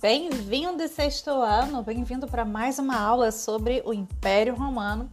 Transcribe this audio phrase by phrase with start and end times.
[0.00, 5.08] Bem-vindo, sexto ano, bem-vindo para mais uma aula sobre o Império Romano.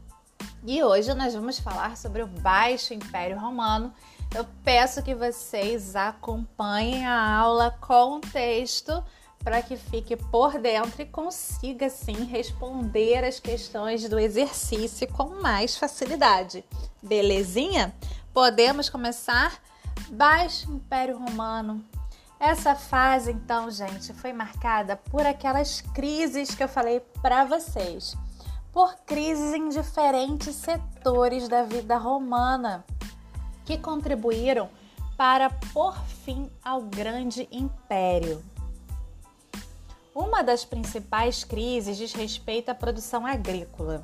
[0.66, 3.94] E hoje nós vamos falar sobre o Baixo Império Romano.
[4.34, 9.04] Eu peço que vocês acompanhem a aula com o texto
[9.44, 15.78] para que fique por dentro e consiga sim responder as questões do exercício com mais
[15.78, 16.66] facilidade.
[17.04, 17.94] Belezinha?
[18.34, 19.62] Podemos começar?
[20.10, 21.86] Baixo Império Romano.
[22.42, 28.18] Essa fase, então, gente, foi marcada por aquelas crises que eu falei para vocês,
[28.74, 32.84] por crises em diferentes setores da vida romana
[33.64, 34.72] que contribuíram
[35.16, 38.44] para pôr fim ao grande império.
[40.16, 44.04] Uma das principais crises diz respeito à produção agrícola.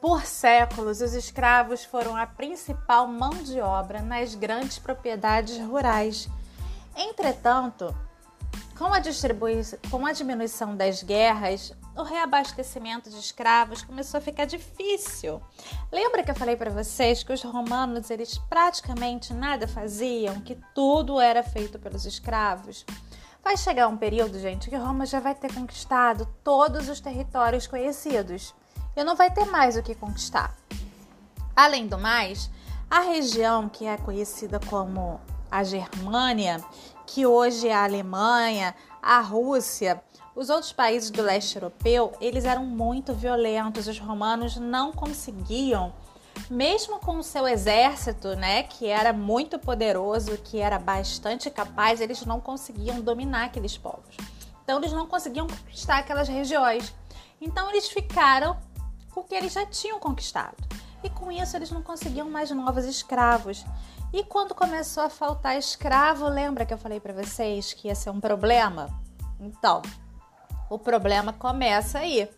[0.00, 6.28] Por séculos, os escravos foram a principal mão de obra nas grandes propriedades rurais.
[6.96, 7.94] Entretanto,
[8.78, 9.00] com a,
[9.90, 15.40] com a diminuição das guerras, o reabastecimento de escravos começou a ficar difícil.
[15.92, 21.20] Lembra que eu falei para vocês que os romanos eles praticamente nada faziam, que tudo
[21.20, 22.84] era feito pelos escravos?
[23.44, 28.54] Vai chegar um período, gente, que Roma já vai ter conquistado todos os territórios conhecidos
[28.96, 30.54] e não vai ter mais o que conquistar.
[31.54, 32.50] Além do mais,
[32.90, 36.62] a região que é conhecida como a Germânia,
[37.06, 40.02] que hoje é a Alemanha, a Rússia,
[40.34, 43.86] os outros países do leste europeu, eles eram muito violentos.
[43.86, 45.94] Os romanos não conseguiam
[46.50, 52.24] mesmo com o seu exército, né, que era muito poderoso, que era bastante capaz, eles
[52.24, 54.16] não conseguiam dominar aqueles povos.
[54.62, 56.94] Então eles não conseguiam conquistar aquelas regiões.
[57.40, 58.56] Então eles ficaram
[59.12, 60.56] com o que eles já tinham conquistado.
[61.02, 63.64] E com isso eles não conseguiam mais novos escravos.
[64.12, 68.10] E quando começou a faltar escravo, lembra que eu falei para vocês que ia ser
[68.10, 68.88] um problema?
[69.38, 69.82] Então,
[70.70, 72.28] o problema começa aí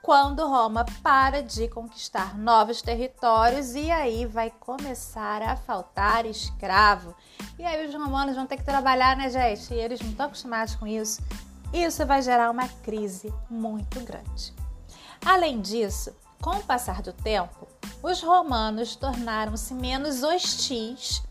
[0.00, 7.14] quando Roma para de conquistar novos territórios e aí vai começar a faltar escravo.
[7.58, 9.74] E aí os romanos vão ter que trabalhar, né, gente?
[9.74, 11.20] E eles não estão acostumados com isso.
[11.72, 14.54] Isso vai gerar uma crise muito grande.
[15.24, 17.66] Além disso, com o passar do tempo,
[18.02, 21.22] os romanos tornaram-se menos hostis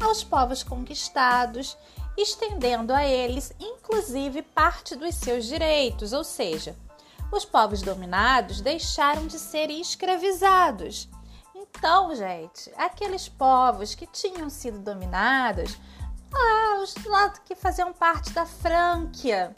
[0.00, 1.76] aos povos conquistados,
[2.16, 6.76] estendendo a eles inclusive parte dos seus direitos, ou seja,
[7.30, 11.08] os povos dominados deixaram de ser escravizados.
[11.54, 15.76] Então, gente, aqueles povos que tinham sido dominados,
[16.32, 19.54] ah, os lá que faziam parte da Frânquia,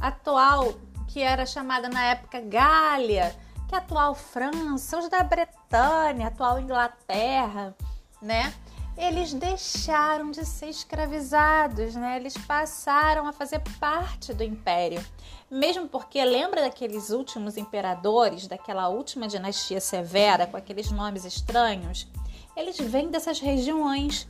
[0.00, 0.74] atual,
[1.08, 3.34] que era chamada na época Gália,
[3.68, 7.76] que a atual França, os da Bretanha, atual Inglaterra,
[8.20, 8.52] né?
[8.98, 12.16] eles deixaram de ser escravizados, né?
[12.16, 15.00] Eles passaram a fazer parte do império.
[15.48, 22.08] Mesmo porque lembra daqueles últimos imperadores, daquela última dinastia severa com aqueles nomes estranhos?
[22.56, 24.28] Eles vêm dessas regiões.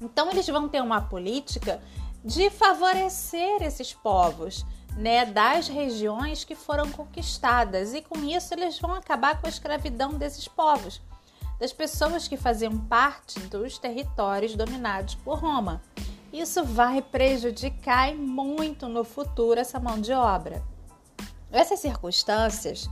[0.00, 1.82] Então eles vão ter uma política
[2.24, 4.64] de favorecer esses povos,
[4.96, 10.14] né, das regiões que foram conquistadas e com isso eles vão acabar com a escravidão
[10.14, 11.00] desses povos
[11.60, 15.82] das pessoas que faziam parte dos territórios dominados por Roma.
[16.32, 20.62] Isso vai prejudicar muito no futuro essa mão de obra.
[21.52, 22.88] Essas circunstâncias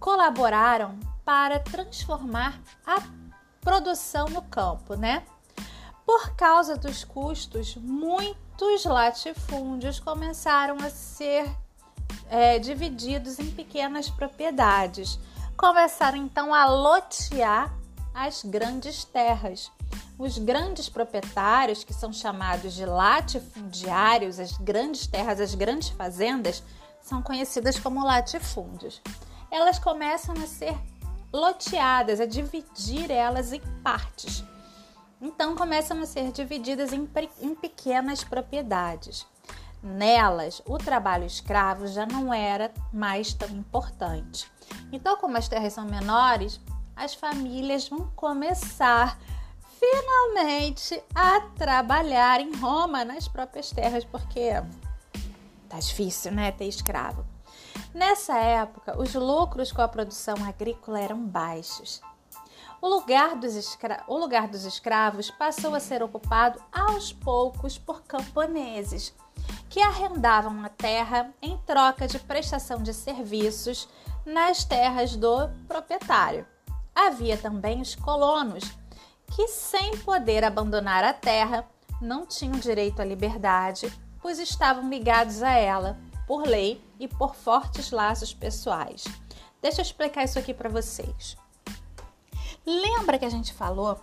[0.00, 3.02] colaboraram para transformar a
[3.60, 5.22] produção no campo, né?
[6.06, 7.76] Por causa dos custos,
[8.58, 11.46] muitos latifúndios começaram a ser
[12.30, 15.18] é, divididos em pequenas propriedades.
[15.58, 17.70] Começaram então a lotear
[18.14, 19.70] as grandes terras.
[20.18, 26.62] Os grandes proprietários, que são chamados de latifundiários, as grandes terras, as grandes fazendas,
[27.02, 29.02] são conhecidas como latifúndios.
[29.50, 30.74] Elas começam a ser
[31.30, 34.42] loteadas, a dividir elas em partes.
[35.20, 37.08] Então começam a ser divididas em,
[37.40, 39.26] em pequenas propriedades.
[39.82, 44.50] Nelas, o trabalho escravo já não era mais tão importante.
[44.90, 46.60] Então, como as terras são menores,
[46.94, 49.18] as famílias vão começar
[49.78, 54.50] finalmente a trabalhar em Roma, nas próprias terras, porque
[55.68, 57.24] tá difícil, né, ter escravo.
[57.94, 62.00] Nessa época, os lucros com a produção agrícola eram baixos.
[62.86, 63.32] O lugar,
[64.06, 69.12] o lugar dos escravos passou a ser ocupado aos poucos por camponeses,
[69.68, 73.88] que arrendavam a terra em troca de prestação de serviços
[74.24, 76.46] nas terras do proprietário.
[76.94, 78.62] Havia também os colonos,
[79.34, 81.68] que sem poder abandonar a terra,
[82.00, 83.92] não tinham direito à liberdade,
[84.22, 89.02] pois estavam ligados a ela por lei e por fortes laços pessoais.
[89.60, 91.36] Deixa eu explicar isso aqui para vocês.
[92.66, 93.96] Lembra que a gente falou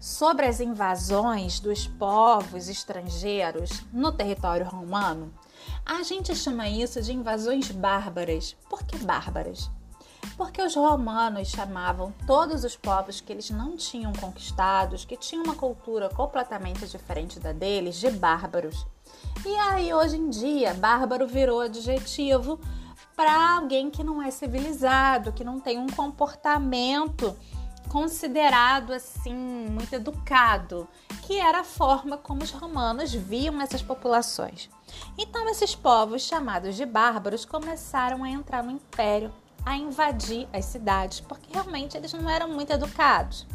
[0.00, 5.32] sobre as invasões dos povos estrangeiros no território romano?
[5.86, 8.56] A gente chama isso de invasões bárbaras.
[8.68, 9.70] Por que bárbaras?
[10.36, 15.54] Porque os romanos chamavam todos os povos que eles não tinham conquistados, que tinham uma
[15.54, 18.84] cultura completamente diferente da deles, de bárbaros.
[19.46, 22.58] E aí, hoje em dia, bárbaro virou adjetivo
[23.14, 27.36] para alguém que não é civilizado, que não tem um comportamento
[27.88, 30.88] considerado assim muito educado,
[31.22, 34.70] que era a forma como os romanos viam essas populações.
[35.16, 39.32] Então esses povos chamados de bárbaros começaram a entrar no império,
[39.64, 43.46] a invadir as cidades, porque realmente eles não eram muito educados.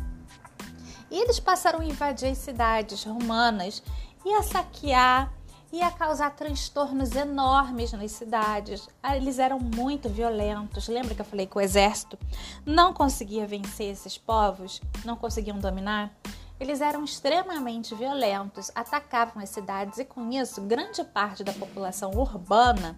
[1.09, 3.83] E eles passaram a invadir as cidades romanas
[4.25, 5.31] e a saquear
[5.73, 8.87] ia causar transtornos enormes nas cidades.
[9.01, 10.87] Ah, eles eram muito violentos.
[10.87, 12.15] Lembra que eu falei que o exército
[12.63, 14.79] não conseguia vencer esses povos?
[15.03, 16.15] Não conseguiam dominar?
[16.59, 22.95] Eles eram extremamente violentos, atacavam as cidades e, com isso, grande parte da população urbana,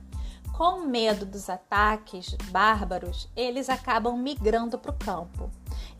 [0.51, 5.50] com medo dos ataques bárbaros, eles acabam migrando para o campo.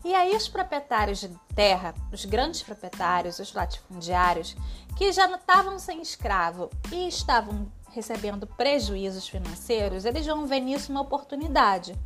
[0.04, 4.56] E aí os proprietários de terra, os grandes proprietários, os latifundiários,
[4.96, 11.00] que já estavam sem escravo e estavam recebendo prejuízos financeiros, eles vão ver nisso uma
[11.00, 11.98] oportunidade.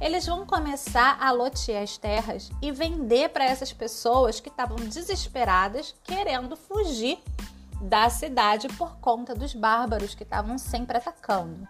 [0.00, 5.94] Eles vão começar a lotear as terras e vender para essas pessoas que estavam desesperadas,
[6.04, 7.18] querendo fugir
[7.80, 11.66] da cidade por conta dos bárbaros que estavam sempre atacando.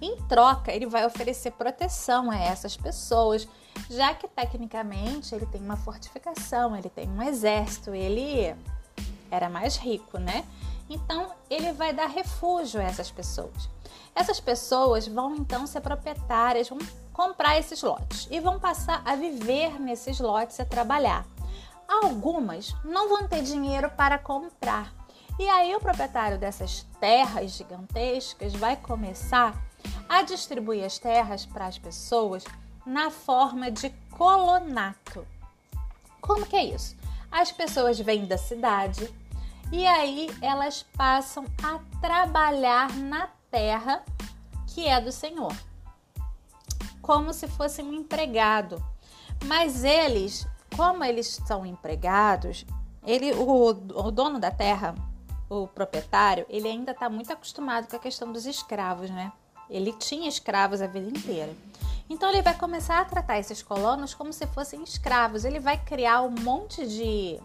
[0.00, 3.46] Em troca, ele vai oferecer proteção a essas pessoas,
[3.88, 8.54] já que tecnicamente ele tem uma fortificação, ele tem um exército, ele
[9.30, 10.44] era mais rico, né?
[10.88, 13.68] Então ele vai dar refúgio a essas pessoas.
[14.14, 16.78] Essas pessoas vão então ser proprietárias, vão
[17.12, 21.24] comprar esses lotes e vão passar a viver nesses lotes e a trabalhar.
[21.86, 24.92] Algumas não vão ter dinheiro para comprar.
[25.38, 29.54] E aí o proprietário dessas terras gigantescas vai começar
[30.08, 32.44] a distribuir as terras para as pessoas
[32.90, 35.24] na forma de colonato.
[36.20, 36.96] Como que é isso?
[37.30, 39.08] As pessoas vêm da cidade
[39.70, 44.04] e aí elas passam a trabalhar na terra
[44.66, 45.54] que é do Senhor,
[47.00, 48.84] como se fosse um empregado.
[49.44, 50.46] Mas eles,
[50.76, 52.66] como eles são empregados,
[53.06, 54.96] ele, o, o dono da terra,
[55.48, 59.32] o proprietário, ele ainda está muito acostumado com a questão dos escravos, né?
[59.68, 61.54] Ele tinha escravos a vida inteira.
[62.10, 65.44] Então ele vai começar a tratar esses colonos como se fossem escravos.
[65.44, 67.40] Ele vai criar um monte de,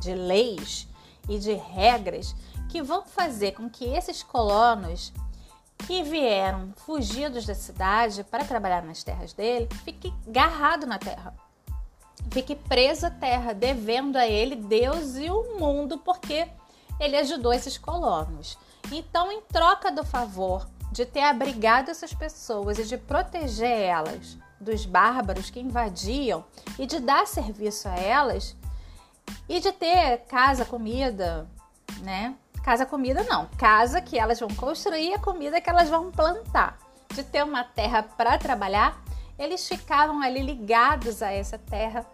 [0.00, 0.88] de leis
[1.28, 2.34] e de regras
[2.68, 5.12] que vão fazer com que esses colonos
[5.86, 11.32] que vieram fugidos da cidade para trabalhar nas terras dele fiquem agarrado na terra.
[12.32, 16.48] Fique preso à terra, devendo a ele Deus e o mundo, porque
[16.98, 18.58] ele ajudou esses colonos.
[18.90, 24.84] Então, em troca do favor de ter abrigado essas pessoas e de proteger elas dos
[24.84, 26.44] bárbaros que invadiam
[26.78, 28.56] e de dar serviço a elas
[29.48, 31.48] e de ter casa, comida,
[32.02, 32.34] né?
[32.62, 36.78] Casa, comida não, casa que elas vão construir e a comida que elas vão plantar.
[37.14, 39.02] De ter uma terra para trabalhar,
[39.38, 42.04] eles ficavam ali ligados a essa terra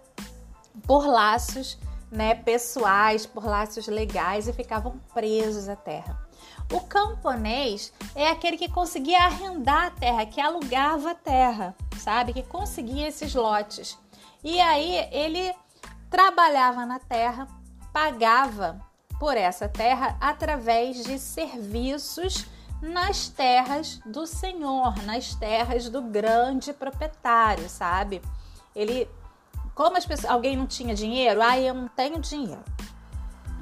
[0.87, 1.79] por laços
[2.11, 6.26] né, pessoais, por laços legais e ficavam presos à terra.
[6.73, 12.33] O camponês é aquele que conseguia arrendar a terra, que alugava a terra, sabe?
[12.33, 13.99] Que conseguia esses lotes.
[14.43, 15.55] E aí ele
[16.11, 17.47] trabalhava na terra,
[17.93, 18.81] pagava
[19.19, 22.47] por essa terra através de serviços
[22.83, 28.21] nas terras do senhor, nas terras do grande proprietário, sabe?
[28.75, 29.09] Ele,
[29.75, 32.63] como as pessoas, alguém não tinha dinheiro, ah, eu não tenho dinheiro.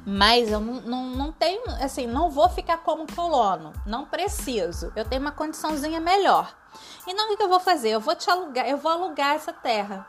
[0.06, 4.92] Mas eu não, não, não tenho, assim, não vou ficar como colono, não preciso.
[4.94, 6.54] Eu tenho uma condiçãozinha melhor.
[7.06, 7.90] Então o que eu vou fazer?
[7.90, 10.06] Eu vou te alugar, eu vou alugar essa terra.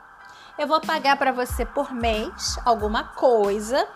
[0.58, 3.86] Eu vou pagar para você por mês alguma coisa,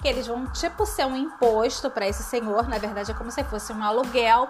[0.00, 3.42] que eles vão tipo ser um imposto para esse senhor, na verdade é como se
[3.44, 4.48] fosse um aluguel.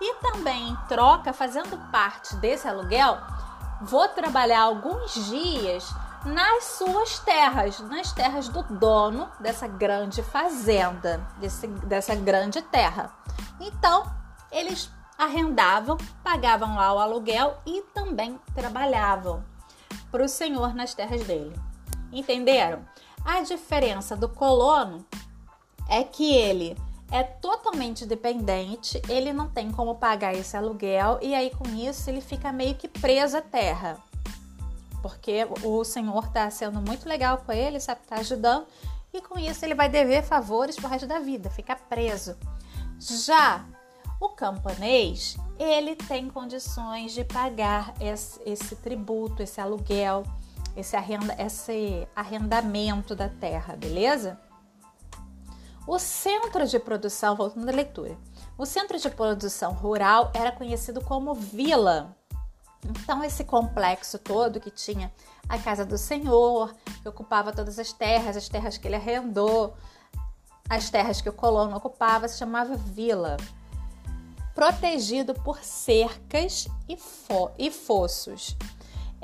[0.00, 3.18] E também em troca, fazendo parte desse aluguel,
[3.80, 11.66] vou trabalhar alguns dias nas suas terras, nas terras do dono dessa grande fazenda, desse,
[11.66, 13.12] dessa grande terra.
[13.60, 14.04] Então,
[14.50, 19.44] eles arrendavam, pagavam lá o aluguel e também trabalhavam
[20.10, 21.54] para o senhor nas terras dele.
[22.12, 22.84] Entenderam?
[23.24, 25.04] A diferença do colono
[25.88, 26.76] é que ele
[27.10, 32.20] é totalmente dependente, ele não tem como pagar esse aluguel e aí com isso ele
[32.20, 33.98] fica meio que preso à terra.
[35.04, 38.66] Porque o senhor está sendo muito legal com ele, sabe, está ajudando
[39.12, 42.34] e com isso ele vai dever favores pro resto da vida, fica preso.
[42.98, 43.66] Já
[44.18, 50.22] o camponês, ele tem condições de pagar esse, esse tributo, esse aluguel,
[50.74, 54.40] esse, arrenda, esse arrendamento da terra, beleza?
[55.86, 58.16] O centro de produção, voltando à leitura,
[58.56, 62.16] o centro de produção rural era conhecido como vila.
[62.84, 65.12] Então, esse complexo todo que tinha
[65.48, 69.74] a casa do senhor, que ocupava todas as terras, as terras que ele arrendou,
[70.68, 73.36] as terras que o colono ocupava, se chamava vila.
[74.54, 78.56] Protegido por cercas e, fo e fossos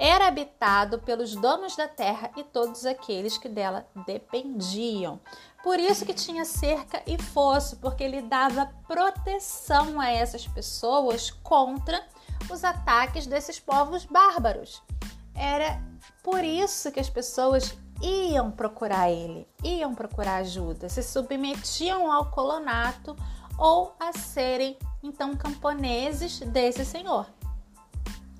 [0.01, 5.21] era habitado pelos donos da terra e todos aqueles que dela dependiam.
[5.63, 12.03] Por isso que tinha cerca e fosso, porque ele dava proteção a essas pessoas contra
[12.49, 14.83] os ataques desses povos bárbaros.
[15.35, 15.81] Era
[16.23, 23.17] por isso que as pessoas iam procurar ele, iam procurar ajuda, se submetiam ao colonato
[23.59, 27.27] ou a serem então camponeses desse senhor.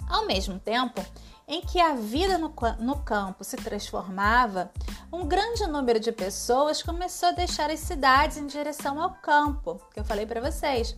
[0.09, 1.05] Ao mesmo tempo,
[1.47, 4.71] em que a vida no, no campo se transformava,
[5.13, 10.01] um grande número de pessoas começou a deixar as cidades em direção ao campo, que
[10.01, 10.97] eu falei para vocês,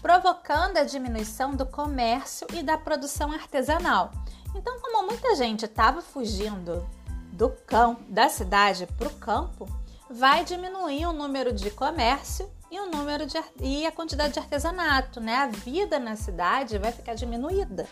[0.00, 4.10] provocando a diminuição do comércio e da produção artesanal.
[4.54, 6.88] Então, como muita gente estava fugindo
[7.32, 9.68] do campo, da cidade para o campo,
[10.10, 15.20] vai diminuir o número de comércio e o número de e a quantidade de artesanato,
[15.20, 15.36] né?
[15.36, 17.86] A vida na cidade vai ficar diminuída.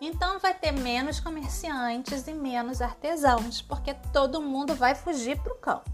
[0.00, 5.58] Então vai ter menos comerciantes e menos artesãos, porque todo mundo vai fugir para o
[5.58, 5.90] campo.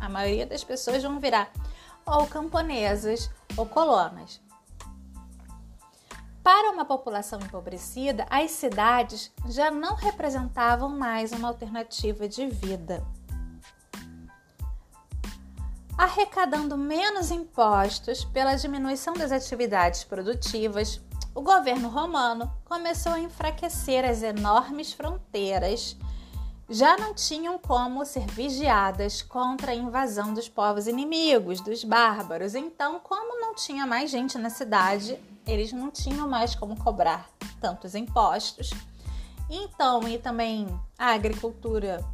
[0.00, 1.50] A maioria das pessoas vão virar
[2.06, 4.40] ou camponesas ou colonas.
[6.52, 13.06] Para uma população empobrecida, as cidades já não representavam mais uma alternativa de vida.
[15.96, 21.00] Arrecadando menos impostos pela diminuição das atividades produtivas,
[21.36, 25.96] o governo romano começou a enfraquecer as enormes fronteiras.
[26.68, 32.56] Já não tinham como ser vigiadas contra a invasão dos povos inimigos, dos bárbaros.
[32.56, 35.16] Então, como não tinha mais gente na cidade,
[35.46, 37.28] eles não tinham mais como cobrar
[37.60, 38.70] tantos impostos.
[39.48, 40.66] Então, e também
[40.98, 42.04] a agricultura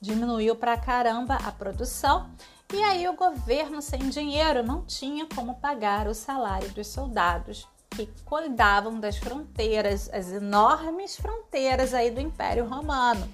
[0.00, 2.30] diminuiu para caramba a produção.
[2.72, 8.08] E aí o governo sem dinheiro não tinha como pagar o salário dos soldados que
[8.24, 13.26] cuidavam das fronteiras, as enormes fronteiras aí do Império Romano.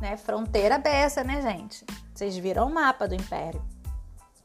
[0.00, 0.16] Né?
[0.16, 1.84] Fronteira dessa, né, gente?
[2.14, 3.62] Vocês viram o mapa do Império.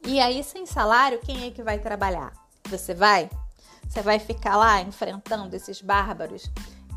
[0.05, 2.31] E aí, sem salário, quem é que vai trabalhar?
[2.69, 3.29] Você vai?
[3.95, 6.51] Você vai ficar lá enfrentando esses bárbaros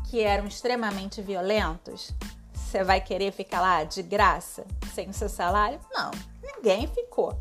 [0.09, 2.11] que eram extremamente violentos?
[2.53, 5.79] Você vai querer ficar lá de graça, sem o seu salário?
[5.93, 6.11] Não,
[6.43, 7.39] ninguém ficou.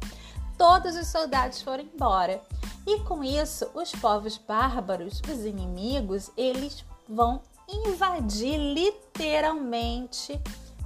[0.57, 2.41] Todos os soldados foram embora
[2.87, 10.41] e com isso, os povos bárbaros, os inimigos, eles vão invadir literalmente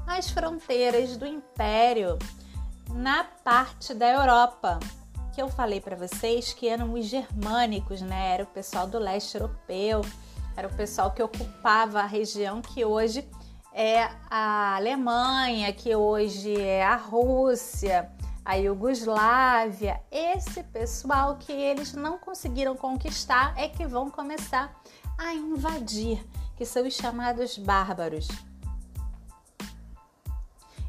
[0.07, 2.19] as fronteiras do império
[2.88, 4.81] na parte da Europa,
[5.33, 8.35] que eu falei para vocês que eram os germânicos, né?
[8.35, 10.03] Era o pessoal do leste europeu,
[10.57, 13.29] era o pessoal que ocupava a região que hoje
[13.73, 18.11] é a Alemanha, que hoje é a Rússia,
[18.45, 24.75] a Iugoslávia, esse pessoal que eles não conseguiram conquistar é que vão começar
[25.17, 26.23] a invadir,
[26.57, 28.29] que são os chamados bárbaros.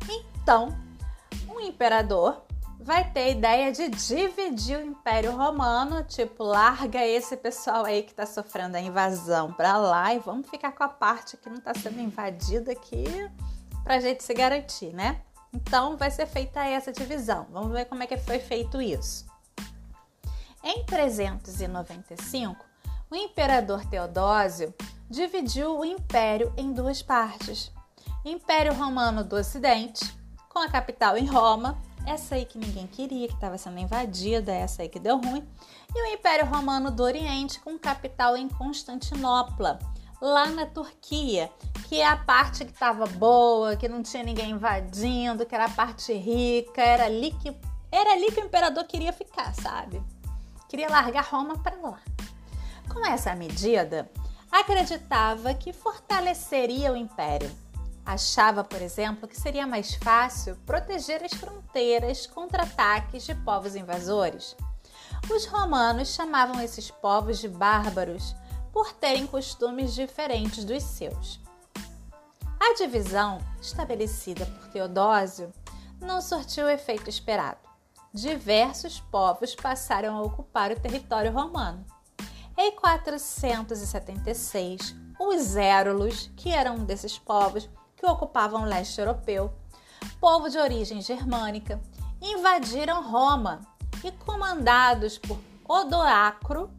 [0.10, 0.76] Então,
[1.48, 2.42] o imperador
[2.84, 8.12] vai ter a ideia de dividir o Império Romano, tipo, larga esse pessoal aí que
[8.12, 11.74] está sofrendo a invasão para lá e vamos ficar com a parte que não está
[11.74, 13.06] sendo invadida aqui
[13.86, 15.22] para a gente se garantir, né?
[15.54, 17.48] Então vai ser feita essa divisão.
[17.52, 19.26] Vamos ver como é que foi feito isso.
[20.62, 22.66] Em 395,
[23.10, 24.74] o imperador Teodósio
[25.10, 27.72] dividiu o império em duas partes.
[28.26, 30.04] Império Romano do Ocidente,
[30.50, 34.82] com a capital em Roma, essa aí que ninguém queria, que estava sendo invadida, essa
[34.82, 35.48] aí que deu ruim,
[35.96, 39.80] e o Império Romano do Oriente, com capital em Constantinopla,
[40.22, 41.52] lá na Turquia,
[41.88, 45.70] que é a parte que estava boa, que não tinha ninguém invadindo, que era a
[45.70, 47.54] parte rica, era ali que
[47.92, 50.02] era ali que o imperador queria ficar, sabe?
[50.68, 52.00] Queria largar Roma para lá.
[52.92, 54.10] Com essa medida,
[54.52, 57.52] acreditava que fortaleceria o império.
[58.06, 64.56] Achava, por exemplo, que seria mais fácil proteger as fronteiras contra ataques de povos invasores.
[65.34, 68.36] Os romanos chamavam esses povos de bárbaros
[68.74, 71.40] por terem costumes diferentes dos seus.
[72.60, 75.54] A divisão, estabelecida por Teodósio,
[76.02, 77.60] não surtiu o efeito esperado.
[78.14, 81.86] Diversos povos passaram a ocupar o território romano.
[82.58, 89.54] Em 476, os Érulos, que eram um desses povos que ocupavam o leste europeu,
[90.20, 91.82] povo de origem germânica,
[92.22, 93.62] invadiram Roma
[94.04, 96.70] e, comandados por Odoacro,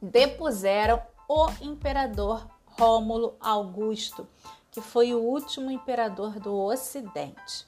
[0.00, 4.28] depuseram o imperador Rômulo Augusto,
[4.70, 7.66] que foi o último imperador do Ocidente.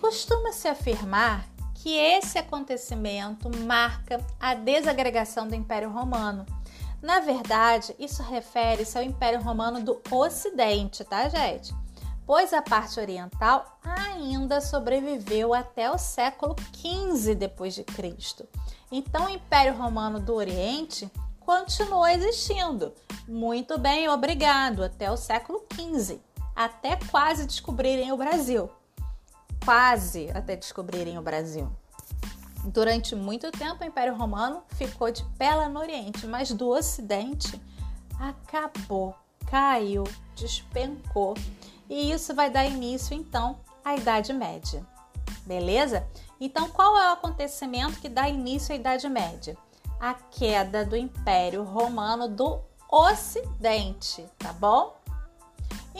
[0.00, 6.44] Costuma-se afirmar que esse acontecimento marca a desagregação do Império Romano.
[7.00, 11.72] Na verdade, isso refere-se ao Império Romano do Ocidente, tá, gente?
[12.26, 18.46] Pois a parte oriental ainda sobreviveu até o século XV depois de Cristo.
[18.90, 22.92] Então, o Império Romano do Oriente continuou existindo.
[23.26, 26.20] Muito bem, obrigado, até o século XV,
[26.54, 28.68] até quase descobrirem o Brasil.
[29.64, 31.70] Quase até descobrirem o Brasil.
[32.64, 37.60] Durante muito tempo, o Império Romano ficou de pé lá no Oriente, mas do Ocidente
[38.18, 39.14] acabou,
[39.46, 41.34] caiu, despencou.
[41.88, 44.84] E isso vai dar início então à Idade Média.
[45.46, 46.06] Beleza?
[46.40, 49.56] Então, qual é o acontecimento que dá início à Idade Média?
[50.00, 52.60] a queda do Império Romano do
[52.90, 54.96] Ocidente, tá bom?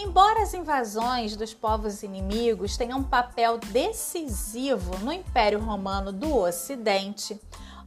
[0.01, 7.37] Embora as invasões dos povos inimigos tenham um papel decisivo no Império Romano do Ocidente,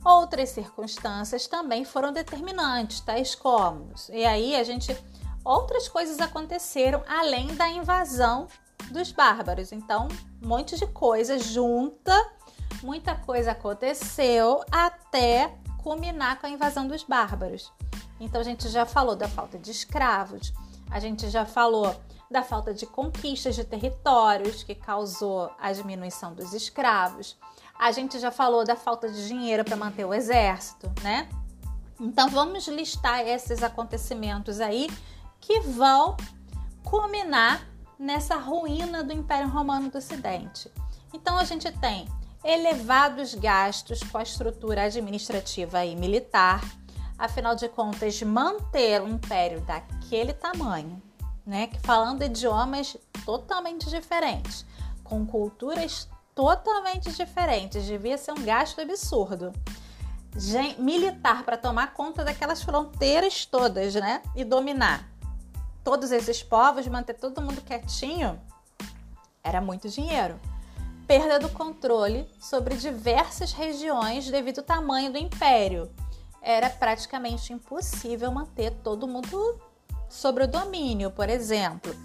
[0.04, 4.94] outras circunstâncias também foram determinantes, tais como, e aí a gente
[5.42, 8.46] outras coisas aconteceram além da invasão
[8.92, 9.72] dos bárbaros.
[9.72, 10.10] Então,
[10.44, 12.14] um monte de coisa junta,
[12.84, 17.72] muita coisa aconteceu até culminar com a invasão dos bárbaros.
[18.20, 20.54] Então a gente já falou da falta de escravos,
[20.92, 21.96] a gente já falou
[22.30, 27.38] da falta de conquistas de territórios que causou a diminuição dos escravos.
[27.80, 31.28] A gente já falou da falta de dinheiro para manter o exército, né?
[32.00, 34.90] Então vamos listar esses acontecimentos aí
[35.40, 36.16] que vão
[36.84, 40.72] culminar nessa ruína do Império Romano do Ocidente.
[41.14, 42.08] Então a gente tem
[42.44, 46.62] elevados gastos com a estrutura administrativa e militar.
[47.22, 51.00] Afinal de contas, manter um império daquele tamanho,
[51.46, 54.66] né, que falando idiomas totalmente diferentes,
[55.04, 59.54] com culturas totalmente diferentes, devia ser um gasto absurdo.
[60.80, 65.08] militar para tomar conta daquelas fronteiras todas, né, e dominar
[65.84, 68.42] todos esses povos, manter todo mundo quietinho,
[69.44, 70.40] era muito dinheiro
[71.08, 75.92] perda do controle sobre diversas regiões devido ao tamanho do império.
[76.42, 79.60] Era praticamente impossível manter todo mundo
[80.10, 81.12] sobre o domínio.
[81.12, 81.96] Por exemplo,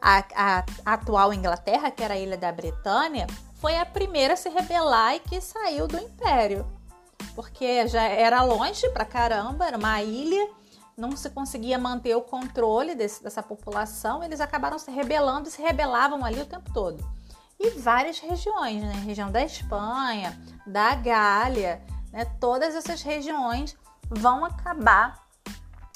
[0.00, 4.36] a, a, a atual Inglaterra, que era a ilha da Bretânia, foi a primeira a
[4.36, 6.66] se rebelar e que saiu do império,
[7.34, 10.50] porque já era longe pra caramba, era uma ilha
[10.96, 15.60] não se conseguia manter o controle desse, dessa população, eles acabaram se rebelando e se
[15.60, 17.04] rebelavam ali o tempo todo
[17.58, 18.92] e várias regiões, né?
[19.04, 22.24] Região da Espanha, da Gália, né?
[22.40, 23.76] Todas essas regiões
[24.08, 25.24] vão acabar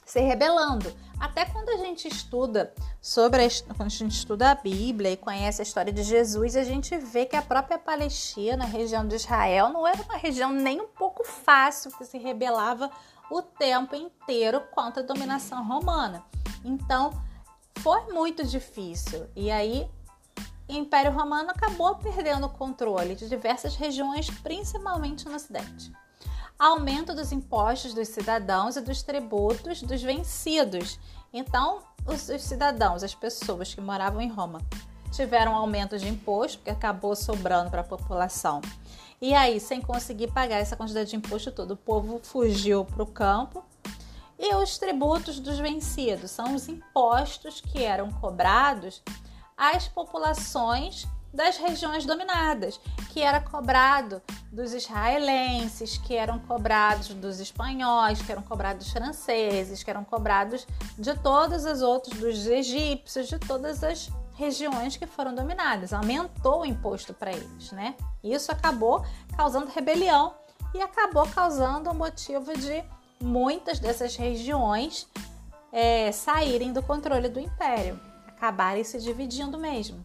[0.05, 0.93] se rebelando.
[1.21, 5.61] Até quando a gente estuda sobre a, quando a gente estuda a Bíblia e conhece
[5.61, 9.69] a história de Jesus, a gente vê que a própria Palestina, a região de Israel,
[9.69, 12.91] não era uma região nem um pouco fácil que se rebelava
[13.31, 16.25] o tempo inteiro contra a dominação romana.
[16.65, 17.11] Então,
[17.81, 19.27] foi muito difícil.
[19.37, 19.89] E aí
[20.69, 25.93] o Império Romano acabou perdendo o controle de diversas regiões, principalmente no Ocidente.
[26.59, 30.99] Aumento dos impostos dos cidadãos e dos tributos dos vencidos.
[31.33, 34.61] Então, os, os cidadãos, as pessoas que moravam em Roma,
[35.13, 38.61] tiveram aumento de imposto, porque acabou sobrando para a população.
[39.23, 43.07] E aí, sem conseguir pagar essa quantidade de imposto todo, o povo fugiu para o
[43.07, 43.65] campo.
[44.37, 49.01] E os tributos dos vencidos são os impostos que eram cobrados
[49.57, 58.21] às populações das regiões dominadas, que era cobrado dos israelenses, que eram cobrados dos espanhóis,
[58.23, 60.67] que eram cobrados dos franceses, que eram cobrados
[60.99, 65.93] de todas as outras, dos egípcios, de todas as regiões que foram dominadas.
[65.93, 67.95] Aumentou o imposto para eles, né?
[68.23, 69.05] Isso acabou
[69.37, 70.35] causando rebelião
[70.75, 72.85] e acabou causando o motivo de
[73.21, 75.09] muitas dessas regiões
[75.73, 78.01] é, saírem do controle do império
[78.39, 80.05] acabarem se dividindo mesmo.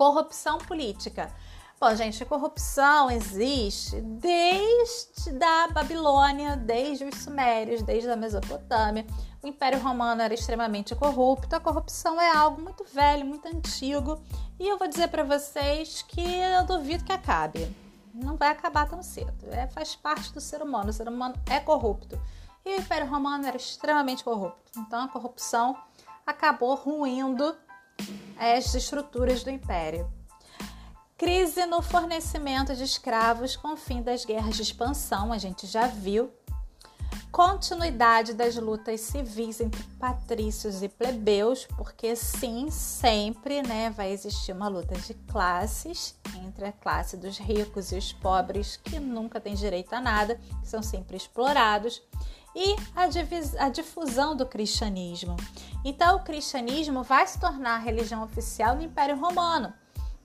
[0.00, 1.30] Corrupção política.
[1.78, 9.04] Bom, gente, a corrupção existe desde da Babilônia, desde os Sumérios, desde a Mesopotâmia.
[9.42, 11.54] O Império Romano era extremamente corrupto.
[11.54, 14.18] A corrupção é algo muito velho, muito antigo.
[14.58, 17.70] E eu vou dizer para vocês que eu duvido que acabe.
[18.14, 19.50] Não vai acabar tão cedo.
[19.50, 20.88] É, faz parte do ser humano.
[20.88, 22.18] O ser humano é corrupto.
[22.64, 24.78] E o Império Romano era extremamente corrupto.
[24.78, 25.76] Então a corrupção
[26.26, 27.54] acabou ruindo
[28.38, 30.10] as estruturas do império.
[31.16, 35.86] Crise no fornecimento de escravos com o fim das guerras de expansão, a gente já
[35.86, 36.30] viu.
[37.30, 44.68] Continuidade das lutas civis entre patrícios e plebeus, porque sim, sempre né, vai existir uma
[44.68, 46.18] luta de classes
[46.50, 50.68] entre a classe dos ricos e os pobres, que nunca têm direito a nada, que
[50.68, 52.02] são sempre explorados,
[52.54, 55.36] e a, a difusão do cristianismo.
[55.84, 59.72] Então, o cristianismo vai se tornar a religião oficial no Império Romano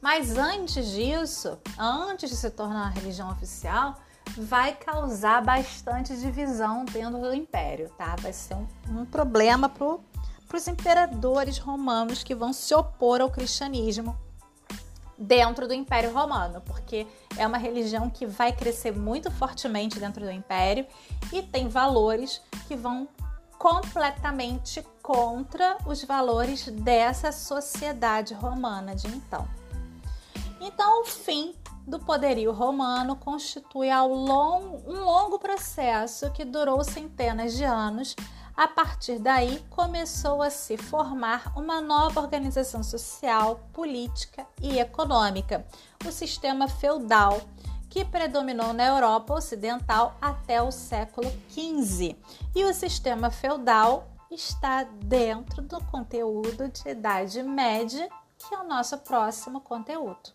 [0.05, 3.95] mas antes disso, antes de se tornar uma religião oficial,
[4.37, 8.15] vai causar bastante divisão dentro do império, tá?
[8.19, 9.97] Vai ser um, um problema para
[10.53, 14.15] os imperadores romanos que vão se opor ao cristianismo
[15.17, 20.31] dentro do Império Romano, porque é uma religião que vai crescer muito fortemente dentro do
[20.31, 20.85] império
[21.31, 23.07] e tem valores que vão
[23.57, 29.47] completamente contra os valores dessa sociedade romana de então.
[30.59, 31.53] Então, o fim
[31.85, 38.15] do poderio romano constitui long, um longo processo que durou centenas de anos.
[38.55, 45.65] A partir daí, começou a se formar uma nova organização social, política e econômica,
[46.05, 47.41] o sistema feudal,
[47.89, 52.15] que predominou na Europa Ocidental até o século XV.
[52.55, 58.97] E o sistema feudal está dentro do conteúdo de Idade Média, que é o nosso
[58.99, 60.33] próximo conteúdo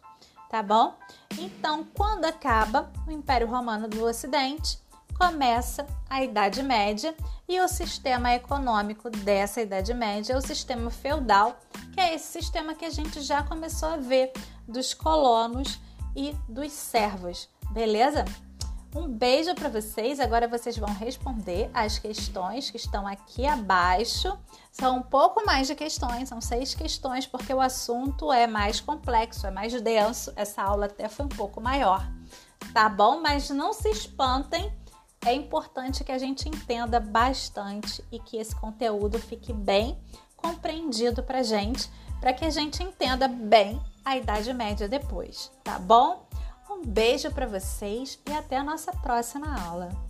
[0.50, 0.94] tá bom?
[1.38, 4.80] Então, quando acaba o Império Romano do Ocidente,
[5.20, 7.14] começa a Idade Média
[7.46, 11.60] e o sistema econômico dessa Idade Média é o sistema feudal,
[11.92, 14.32] que é esse sistema que a gente já começou a ver
[14.66, 15.78] dos colonos
[16.16, 18.24] e dos servos, beleza?
[18.96, 20.18] Um beijo para vocês.
[20.18, 24.36] Agora vocês vão responder as questões que estão aqui abaixo.
[24.72, 29.46] São um pouco mais de questões, são seis questões, porque o assunto é mais complexo,
[29.46, 30.32] é mais denso.
[30.34, 32.04] Essa aula até foi um pouco maior,
[32.72, 33.20] tá bom?
[33.20, 34.79] Mas não se espantem.
[35.26, 39.98] É importante que a gente entenda bastante e que esse conteúdo fique bem
[40.34, 46.26] compreendido para gente, para que a gente entenda bem a Idade Média depois, tá bom?
[46.70, 50.09] Um beijo para vocês e até a nossa próxima aula.